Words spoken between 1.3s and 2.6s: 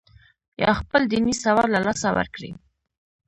سواد له لاسه ورکړي.